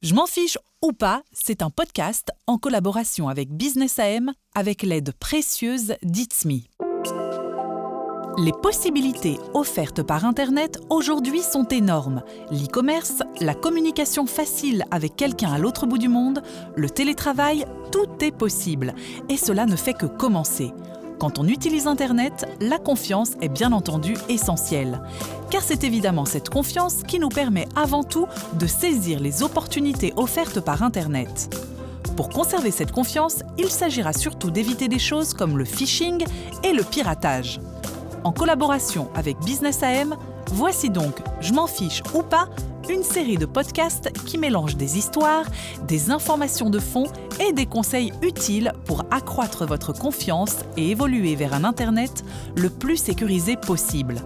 Je 0.00 0.14
m'en 0.14 0.26
fiche 0.26 0.56
ou 0.80 0.92
pas, 0.92 1.22
c'est 1.32 1.60
un 1.60 1.70
podcast 1.70 2.30
en 2.46 2.56
collaboration 2.56 3.28
avec 3.28 3.50
Business 3.50 3.98
AM 3.98 4.32
avec 4.54 4.84
l'aide 4.84 5.12
précieuse 5.18 5.96
d'Itsme. 6.04 6.60
Les 8.38 8.52
possibilités 8.62 9.38
offertes 9.54 10.04
par 10.04 10.24
Internet 10.24 10.78
aujourd'hui 10.88 11.42
sont 11.42 11.66
énormes. 11.66 12.22
L'e-commerce, 12.52 13.24
la 13.40 13.56
communication 13.56 14.26
facile 14.26 14.84
avec 14.92 15.16
quelqu'un 15.16 15.52
à 15.52 15.58
l'autre 15.58 15.84
bout 15.84 15.98
du 15.98 16.08
monde, 16.08 16.44
le 16.76 16.88
télétravail, 16.88 17.66
tout 17.90 18.24
est 18.24 18.30
possible. 18.30 18.94
Et 19.28 19.36
cela 19.36 19.66
ne 19.66 19.74
fait 19.74 19.94
que 19.94 20.06
commencer. 20.06 20.72
Quand 21.18 21.40
on 21.40 21.48
utilise 21.48 21.88
Internet, 21.88 22.46
la 22.60 22.78
confiance 22.78 23.32
est 23.40 23.48
bien 23.48 23.72
entendu 23.72 24.14
essentielle. 24.28 25.00
Car 25.50 25.62
c'est 25.62 25.82
évidemment 25.82 26.24
cette 26.24 26.48
confiance 26.48 27.02
qui 27.02 27.18
nous 27.18 27.28
permet 27.28 27.66
avant 27.74 28.04
tout 28.04 28.28
de 28.52 28.66
saisir 28.68 29.18
les 29.18 29.42
opportunités 29.42 30.12
offertes 30.16 30.60
par 30.60 30.84
Internet. 30.84 31.52
Pour 32.16 32.28
conserver 32.28 32.70
cette 32.70 32.92
confiance, 32.92 33.42
il 33.58 33.68
s'agira 33.68 34.12
surtout 34.12 34.52
d'éviter 34.52 34.86
des 34.86 35.00
choses 35.00 35.34
comme 35.34 35.58
le 35.58 35.64
phishing 35.64 36.24
et 36.62 36.72
le 36.72 36.84
piratage. 36.84 37.60
En 38.22 38.30
collaboration 38.30 39.08
avec 39.16 39.38
Business 39.40 39.82
AM, 39.82 40.14
voici 40.52 40.90
donc 40.90 41.14
Je 41.40 41.52
m'en 41.52 41.66
fiche 41.66 42.02
ou 42.14 42.22
pas 42.22 42.48
une 42.88 43.02
série 43.02 43.36
de 43.36 43.46
podcasts 43.46 44.10
qui 44.24 44.38
mélangent 44.38 44.76
des 44.76 44.96
histoires, 44.96 45.44
des 45.86 46.10
informations 46.10 46.70
de 46.70 46.78
fond 46.78 47.04
et 47.38 47.52
des 47.52 47.66
conseils 47.66 48.12
utiles 48.22 48.72
pour 48.86 49.04
accroître 49.10 49.66
votre 49.66 49.92
confiance 49.92 50.56
et 50.76 50.90
évoluer 50.90 51.34
vers 51.34 51.52
un 51.52 51.64
Internet 51.64 52.24
le 52.56 52.70
plus 52.70 52.96
sécurisé 52.96 53.56
possible. 53.56 54.16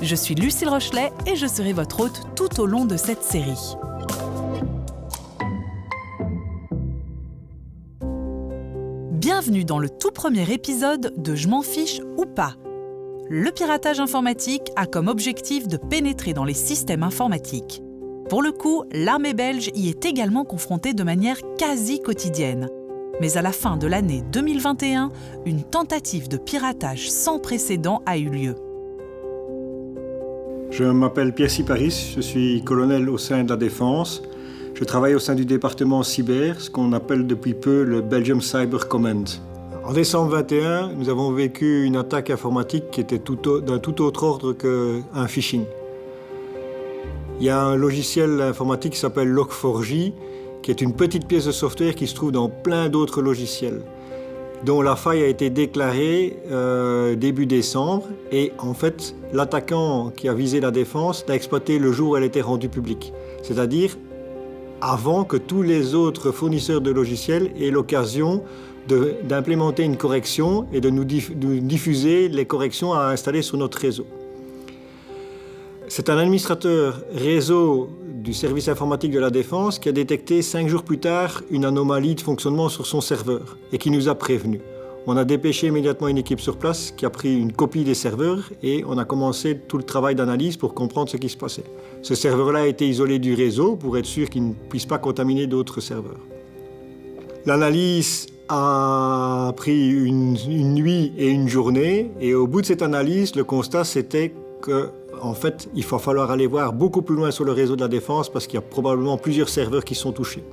Je 0.00 0.14
suis 0.14 0.34
Lucille 0.34 0.68
Rochelet 0.68 1.12
et 1.26 1.36
je 1.36 1.46
serai 1.46 1.72
votre 1.72 2.00
hôte 2.00 2.22
tout 2.34 2.60
au 2.60 2.66
long 2.66 2.86
de 2.86 2.96
cette 2.96 3.22
série. 3.22 3.76
Bienvenue 9.12 9.64
dans 9.64 9.78
le 9.78 9.90
tout 9.90 10.12
premier 10.12 10.50
épisode 10.50 11.12
de 11.16 11.34
Je 11.34 11.48
m'en 11.48 11.62
fiche 11.62 12.00
ou 12.16 12.24
pas. 12.24 12.54
Le 13.30 13.50
piratage 13.50 14.00
informatique 14.00 14.70
a 14.74 14.86
comme 14.86 15.06
objectif 15.06 15.68
de 15.68 15.76
pénétrer 15.76 16.32
dans 16.32 16.46
les 16.46 16.54
systèmes 16.54 17.02
informatiques. 17.02 17.82
Pour 18.30 18.40
le 18.40 18.52
coup, 18.52 18.84
l'armée 18.90 19.34
belge 19.34 19.70
y 19.74 19.90
est 19.90 20.06
également 20.06 20.46
confrontée 20.46 20.94
de 20.94 21.02
manière 21.02 21.36
quasi 21.58 22.00
quotidienne. 22.00 22.70
Mais 23.20 23.36
à 23.36 23.42
la 23.42 23.52
fin 23.52 23.76
de 23.76 23.86
l'année 23.86 24.22
2021, 24.32 25.10
une 25.44 25.62
tentative 25.62 26.28
de 26.28 26.38
piratage 26.38 27.10
sans 27.10 27.38
précédent 27.38 28.00
a 28.06 28.16
eu 28.16 28.30
lieu. 28.30 28.54
Je 30.70 30.84
m'appelle 30.84 31.34
Pierre 31.34 31.50
Siparis, 31.50 32.14
je 32.16 32.22
suis 32.22 32.62
colonel 32.64 33.10
au 33.10 33.18
sein 33.18 33.44
de 33.44 33.50
la 33.50 33.56
Défense. 33.56 34.22
Je 34.72 34.84
travaille 34.84 35.14
au 35.14 35.18
sein 35.18 35.34
du 35.34 35.44
département 35.44 36.02
cyber, 36.02 36.62
ce 36.62 36.70
qu'on 36.70 36.94
appelle 36.94 37.26
depuis 37.26 37.52
peu 37.52 37.82
le 37.82 38.00
Belgium 38.00 38.40
Cyber 38.40 38.88
Command. 38.88 39.28
En 39.88 39.92
décembre 39.94 40.32
21, 40.32 40.92
nous 40.98 41.08
avons 41.08 41.32
vécu 41.32 41.86
une 41.86 41.96
attaque 41.96 42.28
informatique 42.28 42.90
qui 42.90 43.00
était 43.00 43.16
d'un 43.16 43.78
tout 43.78 44.02
autre 44.02 44.22
ordre 44.22 44.52
qu'un 44.52 45.26
phishing. 45.26 45.64
Il 47.40 47.46
y 47.46 47.48
a 47.48 47.62
un 47.62 47.74
logiciel 47.74 48.42
informatique 48.42 48.92
qui 48.92 48.98
s'appelle 48.98 49.32
Log4j, 49.32 50.12
qui 50.60 50.70
est 50.70 50.82
une 50.82 50.92
petite 50.92 51.26
pièce 51.26 51.46
de 51.46 51.52
software 51.52 51.94
qui 51.94 52.06
se 52.06 52.14
trouve 52.14 52.32
dans 52.32 52.50
plein 52.50 52.90
d'autres 52.90 53.22
logiciels, 53.22 53.80
dont 54.62 54.82
la 54.82 54.94
faille 54.94 55.22
a 55.22 55.26
été 55.26 55.48
déclarée 55.48 56.36
euh, 56.50 57.14
début 57.14 57.46
décembre. 57.46 58.08
Et 58.30 58.52
en 58.58 58.74
fait, 58.74 59.14
l'attaquant 59.32 60.12
qui 60.14 60.28
a 60.28 60.34
visé 60.34 60.60
la 60.60 60.70
défense 60.70 61.24
l'a 61.26 61.34
exploité 61.34 61.78
le 61.78 61.92
jour 61.92 62.10
où 62.10 62.16
elle 62.18 62.24
était 62.24 62.42
rendue 62.42 62.68
publique, 62.68 63.14
c'est-à-dire 63.42 63.96
avant 64.82 65.24
que 65.24 65.38
tous 65.38 65.62
les 65.62 65.94
autres 65.94 66.30
fournisseurs 66.30 66.82
de 66.82 66.90
logiciels 66.90 67.50
aient 67.58 67.70
l'occasion 67.70 68.42
d'implémenter 68.88 69.84
une 69.84 69.96
correction 69.96 70.66
et 70.72 70.80
de 70.80 70.90
nous 70.90 71.04
diffuser 71.04 72.28
les 72.28 72.46
corrections 72.46 72.92
à 72.92 73.06
installer 73.06 73.42
sur 73.42 73.56
notre 73.56 73.78
réseau. 73.78 74.06
C'est 75.88 76.10
un 76.10 76.18
administrateur 76.18 77.02
réseau 77.14 77.88
du 78.06 78.34
service 78.34 78.68
informatique 78.68 79.10
de 79.10 79.18
la 79.18 79.30
Défense 79.30 79.78
qui 79.78 79.88
a 79.88 79.92
détecté 79.92 80.42
cinq 80.42 80.68
jours 80.68 80.82
plus 80.82 80.98
tard 80.98 81.42
une 81.50 81.64
anomalie 81.64 82.14
de 82.14 82.20
fonctionnement 82.20 82.68
sur 82.68 82.84
son 82.84 83.00
serveur 83.00 83.56
et 83.72 83.78
qui 83.78 83.90
nous 83.90 84.08
a 84.08 84.14
prévenus. 84.14 84.60
On 85.06 85.16
a 85.16 85.24
dépêché 85.24 85.68
immédiatement 85.68 86.08
une 86.08 86.18
équipe 86.18 86.40
sur 86.40 86.58
place 86.58 86.92
qui 86.94 87.06
a 87.06 87.10
pris 87.10 87.34
une 87.34 87.52
copie 87.52 87.84
des 87.84 87.94
serveurs 87.94 88.50
et 88.62 88.84
on 88.86 88.98
a 88.98 89.06
commencé 89.06 89.58
tout 89.58 89.78
le 89.78 89.82
travail 89.82 90.14
d'analyse 90.14 90.58
pour 90.58 90.74
comprendre 90.74 91.08
ce 91.08 91.16
qui 91.16 91.30
se 91.30 91.36
passait. 91.38 91.64
Ce 92.02 92.14
serveur-là 92.14 92.60
a 92.60 92.66
été 92.66 92.86
isolé 92.86 93.18
du 93.18 93.32
réseau 93.32 93.76
pour 93.76 93.96
être 93.96 94.04
sûr 94.04 94.28
qu'il 94.28 94.48
ne 94.48 94.52
puisse 94.52 94.84
pas 94.84 94.98
contaminer 94.98 95.46
d'autres 95.46 95.80
serveurs. 95.80 96.20
L'analyse 97.46 98.26
a 98.48 99.52
pris 99.56 99.88
une, 99.88 100.34
nuit 100.74 101.12
et 101.18 101.28
une 101.28 101.48
journée 101.48 102.10
et 102.20 102.34
au 102.34 102.46
bout 102.46 102.62
de 102.62 102.66
cette 102.66 102.82
analyse, 102.82 103.34
le 103.34 103.44
constat 103.44 103.84
c'était 103.84 104.32
que 104.62 104.90
en 105.20 105.34
fait, 105.34 105.68
il 105.74 105.84
va 105.84 105.98
falloir 105.98 106.30
aller 106.30 106.46
voir 106.46 106.72
beaucoup 106.72 107.02
plus 107.02 107.16
loin 107.16 107.30
sur 107.30 107.44
le 107.44 107.52
réseau 107.52 107.74
de 107.74 107.80
la 107.80 107.88
défense 107.88 108.28
parce 108.28 108.46
qu'il 108.46 108.54
y 108.54 108.58
a 108.58 108.62
probablement 108.62 109.16
plusieurs 109.16 109.48
serveurs 109.48 109.84
qui 109.84 109.96
sont 109.96 110.12
touchés. 110.12 110.44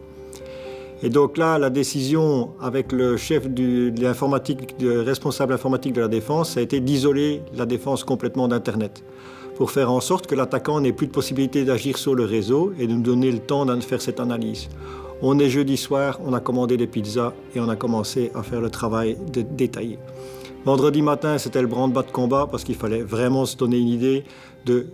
Et 1.03 1.09
donc 1.09 1.37
là, 1.37 1.59
la 1.59 1.69
décision 1.69 2.49
avec 2.61 2.91
le 2.91 3.17
chef 3.17 3.47
de 3.47 3.93
l'informatique, 4.01 4.75
le 4.79 5.01
responsable 5.01 5.53
informatique 5.53 5.93
de 5.93 6.01
la 6.01 6.07
défense, 6.07 6.57
a 6.57 6.61
été 6.61 6.79
d'isoler 6.79 7.41
la 7.55 7.65
défense 7.65 8.03
complètement 8.03 8.47
d'Internet 8.47 9.03
pour 9.55 9.71
faire 9.71 9.91
en 9.91 10.01
sorte 10.01 10.27
que 10.27 10.35
l'attaquant 10.35 10.81
n'ait 10.81 10.93
plus 10.93 11.07
de 11.07 11.11
possibilité 11.11 11.63
d'agir 11.63 11.97
sur 11.97 12.15
le 12.15 12.25
réseau 12.25 12.73
et 12.79 12.87
de 12.87 12.93
nous 12.93 13.01
donner 13.01 13.31
le 13.31 13.39
temps 13.39 13.65
de 13.65 13.79
faire 13.81 14.01
cette 14.01 14.19
analyse. 14.19 14.67
On 15.21 15.39
est 15.39 15.49
jeudi 15.49 15.77
soir, 15.77 16.19
on 16.25 16.33
a 16.33 16.39
commandé 16.39 16.75
des 16.75 16.87
pizzas 16.87 17.33
et 17.55 17.59
on 17.59 17.69
a 17.69 17.75
commencé 17.75 18.31
à 18.35 18.43
faire 18.43 18.59
le 18.59 18.69
travail 18.69 19.17
de 19.31 19.41
détaillé. 19.41 19.97
Vendredi 20.65 21.01
matin, 21.01 21.37
c'était 21.37 21.61
le 21.61 21.67
branle-bas 21.67 22.03
de 22.03 22.11
combat 22.11 22.47
parce 22.49 22.63
qu'il 22.63 22.75
fallait 22.75 23.01
vraiment 23.01 23.45
se 23.45 23.55
donner 23.55 23.77
une 23.77 23.87
idée 23.87 24.23
de 24.65 24.87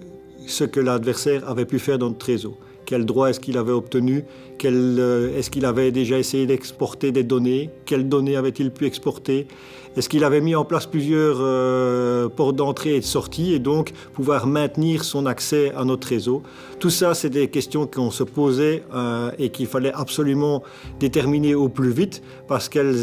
ce 0.45 0.63
que 0.63 0.79
l'adversaire 0.79 1.47
avait 1.49 1.65
pu 1.65 1.79
faire 1.79 1.97
dans 1.97 2.09
notre 2.09 2.25
réseau. 2.25 2.57
Quel 2.91 3.06
droit 3.06 3.29
est-ce 3.29 3.40
qu'il 3.40 3.57
avait 3.57 3.72
obtenu 3.72 4.25
euh, 4.66 5.38
Est-ce 5.38 5.50
qu'il 5.50 5.63
avait 5.63 5.94
déjà 5.94 6.19
essayé 6.19 6.46
d'exporter 6.46 7.13
des 7.13 7.24
données 7.24 7.69
Quelles 7.85 8.09
données 8.09 8.35
avait-il 8.35 8.69
pu 8.69 8.85
exporter 8.85 9.47
Est-ce 9.96 10.09
qu'il 10.09 10.25
avait 10.25 10.41
mis 10.41 10.56
en 10.56 10.66
place 10.66 10.88
plusieurs 10.88 11.38
euh, 11.40 12.28
portes 12.28 12.57
d'entrée 12.57 12.96
et 12.96 13.00
de 13.00 13.06
sortie 13.06 13.53
et 13.53 13.59
donc 13.59 13.94
pouvoir 14.13 14.46
maintenir 14.46 15.06
son 15.06 15.25
accès 15.25 15.72
à 15.74 15.85
notre 15.85 16.09
réseau 16.09 16.44
Tout 16.80 16.90
ça, 16.90 17.13
c'est 17.13 17.30
des 17.30 17.47
questions 17.47 17.88
qu'on 17.88 18.12
se 18.12 18.25
posait 18.25 18.84
euh, 18.94 19.31
et 19.40 19.51
qu'il 19.51 19.68
fallait 19.68 19.94
absolument 19.94 20.62
déterminer 21.00 21.56
au 21.56 21.69
plus 21.69 21.91
vite 21.91 22.22
parce 22.50 22.68
qu'elles 22.68 22.97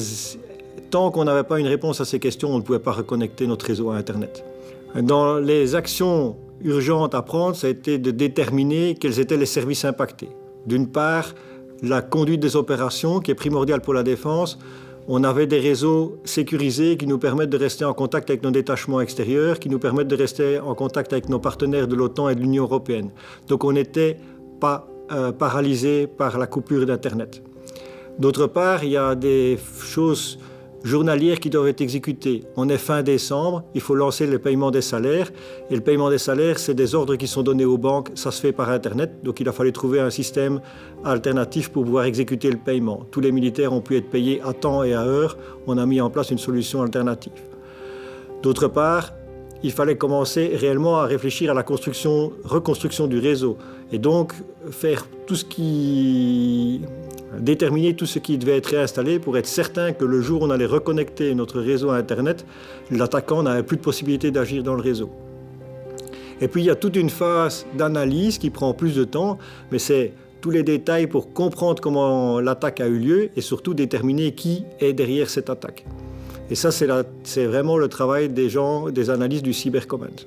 Tant 0.90 1.10
qu'on 1.10 1.24
n'avait 1.24 1.44
pas 1.44 1.60
une 1.60 1.66
réponse 1.66 2.02
à 2.02 2.04
ces 2.04 2.18
questions, 2.18 2.50
on 2.50 2.58
ne 2.58 2.62
pouvait 2.62 2.78
pas 2.78 2.92
reconnecter 2.92 3.46
notre 3.46 3.64
réseau 3.64 3.90
à 3.90 3.96
Internet. 3.96 4.44
Dans 4.94 5.38
les 5.38 5.74
actions 5.74 6.36
urgentes 6.62 7.14
à 7.14 7.22
prendre, 7.22 7.56
ça 7.56 7.66
a 7.66 7.70
été 7.70 7.98
de 7.98 8.10
déterminer 8.10 8.94
quels 8.94 9.20
étaient 9.20 9.36
les 9.36 9.46
services 9.46 9.84
impactés. 9.84 10.30
D'une 10.66 10.88
part, 10.88 11.34
la 11.82 12.02
conduite 12.02 12.40
des 12.40 12.56
opérations, 12.56 13.20
qui 13.20 13.30
est 13.30 13.34
primordiale 13.34 13.80
pour 13.80 13.94
la 13.94 14.02
défense. 14.02 14.58
On 15.06 15.24
avait 15.24 15.46
des 15.46 15.60
réseaux 15.60 16.18
sécurisés 16.24 16.96
qui 16.96 17.06
nous 17.06 17.18
permettent 17.18 17.50
de 17.50 17.56
rester 17.56 17.84
en 17.84 17.94
contact 17.94 18.28
avec 18.28 18.42
nos 18.42 18.50
détachements 18.50 19.00
extérieurs, 19.00 19.58
qui 19.58 19.68
nous 19.68 19.78
permettent 19.78 20.08
de 20.08 20.16
rester 20.16 20.58
en 20.58 20.74
contact 20.74 21.12
avec 21.12 21.28
nos 21.28 21.38
partenaires 21.38 21.88
de 21.88 21.94
l'OTAN 21.94 22.28
et 22.28 22.34
de 22.34 22.40
l'Union 22.40 22.64
européenne. 22.64 23.10
Donc 23.46 23.64
on 23.64 23.72
n'était 23.72 24.18
pas 24.60 24.86
euh, 25.10 25.32
paralysé 25.32 26.06
par 26.06 26.36
la 26.36 26.46
coupure 26.46 26.84
d'Internet. 26.84 27.42
D'autre 28.18 28.48
part, 28.48 28.84
il 28.84 28.90
y 28.90 28.96
a 28.96 29.14
des 29.14 29.58
choses 29.80 30.38
journalières 30.82 31.40
qui 31.40 31.50
doivent 31.50 31.68
être 31.68 31.80
exécutées. 31.80 32.44
On 32.56 32.68
est 32.68 32.78
fin 32.78 33.02
décembre, 33.02 33.64
il 33.74 33.80
faut 33.80 33.94
lancer 33.94 34.26
le 34.26 34.38
paiement 34.38 34.70
des 34.70 34.80
salaires. 34.80 35.30
Et 35.70 35.74
le 35.74 35.80
paiement 35.80 36.10
des 36.10 36.18
salaires, 36.18 36.58
c'est 36.58 36.74
des 36.74 36.94
ordres 36.94 37.16
qui 37.16 37.26
sont 37.26 37.42
donnés 37.42 37.64
aux 37.64 37.78
banques, 37.78 38.10
ça 38.14 38.30
se 38.30 38.40
fait 38.40 38.52
par 38.52 38.70
Internet. 38.70 39.22
Donc 39.22 39.40
il 39.40 39.48
a 39.48 39.52
fallu 39.52 39.72
trouver 39.72 40.00
un 40.00 40.10
système 40.10 40.60
alternatif 41.04 41.70
pour 41.70 41.84
pouvoir 41.84 42.04
exécuter 42.04 42.50
le 42.50 42.58
paiement. 42.58 43.06
Tous 43.10 43.20
les 43.20 43.32
militaires 43.32 43.72
ont 43.72 43.80
pu 43.80 43.96
être 43.96 44.08
payés 44.08 44.40
à 44.44 44.52
temps 44.52 44.82
et 44.82 44.94
à 44.94 45.02
heure. 45.02 45.36
On 45.66 45.78
a 45.78 45.86
mis 45.86 46.00
en 46.00 46.10
place 46.10 46.30
une 46.30 46.38
solution 46.38 46.82
alternative. 46.82 47.32
D'autre 48.42 48.68
part, 48.68 49.12
il 49.62 49.72
fallait 49.72 49.96
commencer 49.96 50.52
réellement 50.54 50.98
à 50.98 51.06
réfléchir 51.06 51.50
à 51.50 51.54
la 51.54 51.64
construction, 51.64 52.32
reconstruction 52.44 53.08
du 53.08 53.18
réseau. 53.18 53.58
Et 53.90 53.98
donc 53.98 54.32
faire 54.70 55.06
tout 55.26 55.34
ce 55.34 55.44
qui 55.44 56.82
déterminer 57.38 57.94
tout 57.94 58.06
ce 58.06 58.18
qui 58.18 58.38
devait 58.38 58.56
être 58.56 58.70
réinstallé 58.70 59.18
pour 59.18 59.36
être 59.36 59.46
certain 59.46 59.92
que 59.92 60.04
le 60.04 60.20
jour 60.20 60.42
où 60.42 60.46
on 60.46 60.50
allait 60.50 60.66
reconnecter 60.66 61.34
notre 61.34 61.60
réseau 61.60 61.90
à 61.90 61.96
Internet, 61.96 62.46
l'attaquant 62.90 63.42
n'avait 63.42 63.62
plus 63.62 63.76
de 63.76 63.82
possibilité 63.82 64.30
d'agir 64.30 64.62
dans 64.62 64.74
le 64.74 64.82
réseau. 64.82 65.10
Et 66.40 66.48
puis 66.48 66.62
il 66.62 66.66
y 66.66 66.70
a 66.70 66.76
toute 66.76 66.96
une 66.96 67.10
phase 67.10 67.66
d'analyse 67.76 68.38
qui 68.38 68.50
prend 68.50 68.72
plus 68.72 68.94
de 68.94 69.04
temps, 69.04 69.38
mais 69.72 69.78
c'est 69.78 70.12
tous 70.40 70.50
les 70.50 70.62
détails 70.62 71.08
pour 71.08 71.32
comprendre 71.32 71.82
comment 71.82 72.40
l'attaque 72.40 72.80
a 72.80 72.86
eu 72.86 72.98
lieu 72.98 73.30
et 73.36 73.40
surtout 73.40 73.74
déterminer 73.74 74.32
qui 74.32 74.64
est 74.78 74.92
derrière 74.92 75.28
cette 75.28 75.50
attaque. 75.50 75.84
Et 76.50 76.54
ça, 76.54 76.70
c'est 76.70 77.46
vraiment 77.46 77.76
le 77.76 77.88
travail 77.88 78.28
des 78.28 78.48
gens, 78.48 78.88
des 78.88 79.10
analystes 79.10 79.44
du 79.44 79.52
cybercommand. 79.52 80.26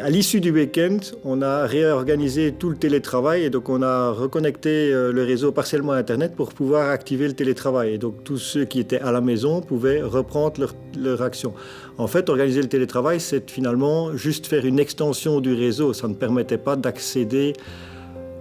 À 0.00 0.10
l'issue 0.10 0.40
du 0.40 0.50
week-end, 0.50 0.98
on 1.24 1.40
a 1.40 1.64
réorganisé 1.64 2.52
tout 2.52 2.68
le 2.68 2.76
télétravail 2.76 3.44
et 3.44 3.50
donc 3.50 3.68
on 3.68 3.80
a 3.80 4.10
reconnecté 4.10 4.92
euh, 4.92 5.12
le 5.12 5.22
réseau 5.22 5.52
partiellement 5.52 5.92
à 5.92 5.96
Internet 5.96 6.34
pour 6.34 6.52
pouvoir 6.52 6.90
activer 6.90 7.28
le 7.28 7.32
télétravail. 7.32 7.94
Et 7.94 7.98
donc 7.98 8.24
tous 8.24 8.38
ceux 8.38 8.64
qui 8.64 8.80
étaient 8.80 9.00
à 9.00 9.12
la 9.12 9.20
maison 9.20 9.60
pouvaient 9.60 10.02
reprendre 10.02 10.60
leur, 10.60 10.74
leur 10.98 11.22
action. 11.22 11.54
En 11.96 12.08
fait, 12.08 12.28
organiser 12.28 12.60
le 12.60 12.68
télétravail, 12.68 13.20
c'est 13.20 13.48
finalement 13.50 14.16
juste 14.16 14.46
faire 14.46 14.66
une 14.66 14.80
extension 14.80 15.40
du 15.40 15.54
réseau. 15.54 15.92
Ça 15.92 16.08
ne 16.08 16.14
permettait 16.14 16.58
pas 16.58 16.74
d'accéder 16.74 17.54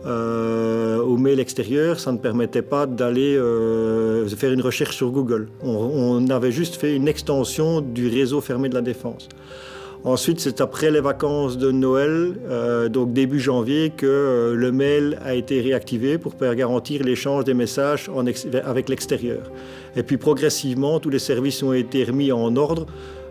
euh, 0.05 0.99
au 0.99 1.17
mail 1.17 1.39
extérieur, 1.39 1.99
ça 1.99 2.11
ne 2.11 2.17
permettait 2.17 2.61
pas 2.61 2.85
d'aller 2.85 3.35
euh, 3.35 4.27
faire 4.27 4.51
une 4.51 4.61
recherche 4.61 4.95
sur 4.95 5.11
Google. 5.11 5.49
On, 5.61 5.69
on, 5.69 6.29
avait 6.29 6.51
juste 6.51 6.75
fait 6.75 6.95
une 6.95 7.07
extension 7.07 7.81
du 7.81 8.07
réseau 8.07 8.41
fermé 8.41 8.69
de 8.69 8.75
la 8.75 8.81
défense. 8.81 9.27
Ensuite, 10.03 10.39
c'est 10.39 10.61
après 10.61 10.91
les 10.91 11.01
vacances 11.01 11.57
de 11.57 11.71
Noël, 11.71 12.35
euh, 12.49 12.88
donc 12.88 13.13
début 13.13 13.39
janvier, 13.39 13.89
que 13.89 14.05
euh, 14.05 14.55
le 14.55 14.71
mail 14.71 15.19
a 15.25 15.33
été 15.33 15.59
réactivé 15.59 16.17
pour 16.17 16.35
garantir 16.35 17.03
l'échange 17.03 17.44
des 17.44 17.53
messages 17.53 18.09
avec 18.63 18.89
l'extérieur. 18.89 19.51
Et 19.95 20.03
puis 20.03 20.17
progressivement, 20.17 20.99
tous 20.99 21.09
les 21.09 21.19
services 21.19 21.63
ont 21.63 21.73
été 21.73 22.03
remis 22.03 22.31
en 22.31 22.55
ordre 22.55 22.85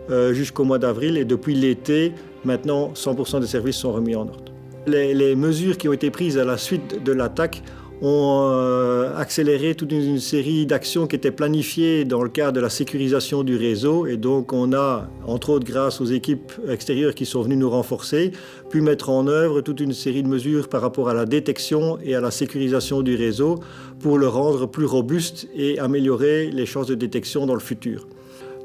euh, 0.09 0.33
jusqu'au 0.33 0.63
mois 0.63 0.79
d'avril 0.79 1.17
et 1.17 1.25
depuis 1.25 1.53
l'été, 1.55 2.13
maintenant 2.45 2.91
100% 2.93 3.41
des 3.41 3.47
services 3.47 3.77
sont 3.77 3.91
remis 3.91 4.15
en 4.15 4.27
ordre. 4.27 4.53
Les, 4.85 5.35
mesures 5.35 5.77
qui 5.77 5.89
ont 5.89 5.93
été 5.93 6.11
prises 6.11 6.37
à 6.37 6.45
la 6.45 6.57
suite 6.57 7.03
de 7.03 7.11
l'attaque 7.11 7.61
ont 8.01 8.49
euh, 8.51 9.15
accéléré 9.17 9.75
toute 9.75 9.91
une, 9.91 10.03
une 10.03 10.19
série 10.19 10.65
d'actions 10.65 11.07
qui 11.07 11.15
étaient 11.15 11.31
planifiées 11.31 12.05
dans 12.05 12.21
le 12.21 12.29
cadre 12.29 12.53
de 12.53 12.59
la 12.59 12.69
sécurisation 12.69 13.43
du 13.43 13.55
réseau. 13.55 14.05
Et 14.05 14.17
donc, 14.17 14.53
on 14.53 14.73
a, 14.73 15.09
entre 15.25 15.49
autres 15.49 15.65
grâce 15.65 15.99
aux 16.01 16.05
équipes 16.05 16.51
extérieures 16.69 17.15
qui 17.15 17.25
sont 17.25 17.41
venues 17.41 17.57
nous 17.57 17.69
renforcer, 17.69 18.31
pu 18.69 18.81
mettre 18.81 19.09
en 19.09 19.27
œuvre 19.27 19.61
toute 19.61 19.79
une 19.79 19.93
série 19.93 20.23
de 20.23 20.27
mesures 20.27 20.69
par 20.69 20.81
rapport 20.81 21.09
à 21.09 21.13
la 21.13 21.25
détection 21.25 21.97
et 22.03 22.15
à 22.15 22.21
la 22.21 22.31
sécurisation 22.31 23.01
du 23.01 23.15
réseau 23.15 23.59
pour 23.99 24.17
le 24.17 24.27
rendre 24.27 24.67
plus 24.67 24.85
robuste 24.85 25.47
et 25.55 25.79
améliorer 25.79 26.51
les 26.51 26.65
chances 26.65 26.87
de 26.87 26.95
détection 26.95 27.45
dans 27.45 27.55
le 27.55 27.59
futur. 27.59 28.07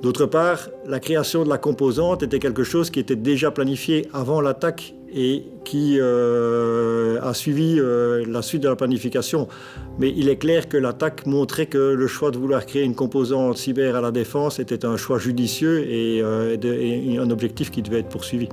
D'autre 0.02 0.26
part, 0.26 0.69
la 0.84 0.99
création 0.99 1.44
de 1.44 1.49
la 1.49 1.58
composante 1.58 2.25
était 2.25 2.40
quelque 2.40 2.64
chose 2.64 2.90
qui 2.90 2.99
était 2.99 3.14
déjà 3.14 3.52
planifié 3.52 4.08
avant 4.12 4.40
l'attaque 4.40 4.94
et 5.14 5.44
qui 5.64 5.99
euh, 6.00 7.20
a 7.22 7.32
suivi 7.34 7.76
euh, 7.78 8.25
la 8.26 8.43
suite 8.43 8.64
de 8.64 8.69
la 8.69 8.75
planification. 8.75 9.46
Mais 10.00 10.12
il 10.16 10.28
est 10.28 10.38
clair 10.38 10.69
que 10.69 10.76
l'attaque 10.76 11.25
montrait 11.26 11.66
que 11.66 11.78
le 11.78 12.06
choix 12.08 12.32
de 12.32 12.38
vouloir 12.38 12.66
créer 12.66 12.82
une 12.82 12.96
composante 12.96 13.56
cyber 13.58 13.94
à 13.94 14.00
la 14.00 14.10
défense 14.10 14.58
était 14.58 14.84
un 14.84 14.96
choix 14.96 15.19
judicieux 15.19 15.87
euh, 15.87 16.56
et 16.60 17.19
un 17.19 17.31
objectif 17.31 17.70
qui 17.70 17.81
devait 17.81 18.00
être 18.00 18.08
poursuivi. 18.08 18.49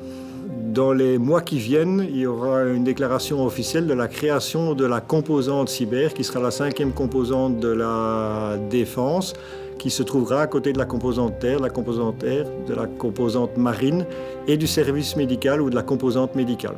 Dans 0.72 0.94
les 0.94 1.18
mois 1.18 1.42
qui 1.42 1.57
viennent, 1.57 2.06
il 2.12 2.19
y 2.19 2.25
aura 2.28 2.66
une 2.66 2.84
déclaration 2.84 3.44
officielle 3.44 3.88
de 3.88 3.94
la 3.96 4.07
création 4.07 4.75
de 4.75 4.86
la 4.86 5.01
composante 5.01 5.69
cyber, 5.69 6.13
qui 6.13 6.24
sera 6.24 6.42
la 6.42 6.51
cinquième 6.51 6.92
composante 6.92 7.60
de 7.60 7.69
la 7.69 8.60
défense, 8.69 9.34
qui 9.80 9.90
se 9.90 10.04
trouvera 10.04 10.42
à 10.42 10.48
côté 10.48 10.74
de 10.74 10.78
la 10.78 10.86
composante 10.86 11.40
terre, 11.40 11.60
la 11.60 11.70
composante 11.70 12.20
de 12.20 12.74
la 12.76 12.86
composante 12.86 13.58
marine 13.58 14.06
et 14.48 14.58
du 14.58 14.68
service 14.68 15.16
médical 15.16 15.62
ou 15.62 15.72
de 15.72 15.76
la 15.76 15.84
composante 15.84 16.36
médicale. 16.36 16.76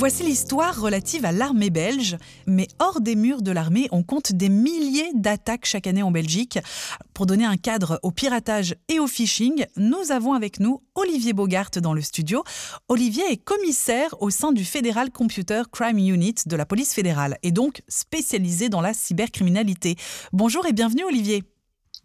Voici 0.00 0.22
l'histoire 0.22 0.80
relative 0.80 1.26
à 1.26 1.30
l'armée 1.30 1.68
belge, 1.68 2.16
mais 2.46 2.68
hors 2.78 3.02
des 3.02 3.14
murs 3.14 3.42
de 3.42 3.52
l'armée, 3.52 3.86
on 3.92 4.02
compte 4.02 4.32
des 4.32 4.48
milliers 4.48 5.10
d'attaques 5.12 5.66
chaque 5.66 5.86
année 5.86 6.02
en 6.02 6.10
Belgique. 6.10 6.58
Pour 7.12 7.26
donner 7.26 7.44
un 7.44 7.58
cadre 7.58 8.00
au 8.02 8.10
piratage 8.10 8.74
et 8.88 8.98
au 8.98 9.06
phishing, 9.06 9.66
nous 9.76 10.10
avons 10.10 10.32
avec 10.32 10.58
nous 10.58 10.80
Olivier 10.94 11.34
Bogart 11.34 11.72
dans 11.82 11.92
le 11.92 12.00
studio. 12.00 12.42
Olivier 12.88 13.24
est 13.30 13.36
commissaire 13.36 14.14
au 14.22 14.30
sein 14.30 14.52
du 14.52 14.64
Federal 14.64 15.10
Computer 15.10 15.64
Crime 15.70 15.98
Unit 15.98 16.36
de 16.46 16.56
la 16.56 16.64
police 16.64 16.94
fédérale 16.94 17.36
et 17.42 17.52
donc 17.52 17.82
spécialisé 17.86 18.70
dans 18.70 18.80
la 18.80 18.94
cybercriminalité. 18.94 19.96
Bonjour 20.32 20.64
et 20.64 20.72
bienvenue 20.72 21.04
Olivier. 21.04 21.44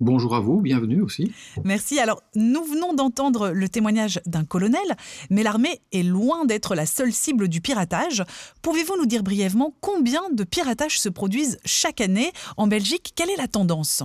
Bonjour 0.01 0.35
à 0.35 0.41
vous, 0.41 0.59
bienvenue 0.59 1.01
aussi. 1.01 1.31
Merci. 1.63 1.99
Alors, 1.99 2.21
nous 2.35 2.63
venons 2.65 2.93
d'entendre 2.93 3.51
le 3.51 3.69
témoignage 3.69 4.19
d'un 4.25 4.43
colonel, 4.43 4.81
mais 5.29 5.41
l'armée 5.41 5.79
est 5.93 6.03
loin 6.03 6.43
d'être 6.43 6.75
la 6.75 6.85
seule 6.85 7.13
cible 7.13 7.47
du 7.47 7.61
piratage. 7.61 8.21
Pouvez-vous 8.61 8.97
nous 8.97 9.05
dire 9.05 9.23
brièvement 9.23 9.73
combien 9.79 10.29
de 10.33 10.43
piratages 10.43 10.99
se 10.99 11.07
produisent 11.07 11.59
chaque 11.63 12.01
année 12.01 12.31
en 12.57 12.67
Belgique? 12.67 13.13
Quelle 13.15 13.29
est 13.29 13.37
la 13.37 13.47
tendance? 13.47 14.03